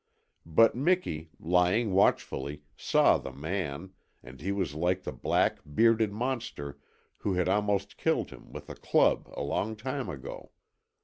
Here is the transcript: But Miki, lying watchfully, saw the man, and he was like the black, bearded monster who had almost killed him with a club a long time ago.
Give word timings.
But 0.47 0.73
Miki, 0.73 1.29
lying 1.39 1.93
watchfully, 1.93 2.63
saw 2.75 3.19
the 3.19 3.31
man, 3.31 3.91
and 4.23 4.41
he 4.41 4.51
was 4.51 4.73
like 4.73 5.03
the 5.03 5.11
black, 5.11 5.59
bearded 5.75 6.11
monster 6.11 6.79
who 7.17 7.35
had 7.35 7.47
almost 7.47 7.97
killed 7.97 8.31
him 8.31 8.51
with 8.51 8.67
a 8.71 8.75
club 8.75 9.29
a 9.33 9.43
long 9.43 9.75
time 9.75 10.09
ago. 10.09 10.53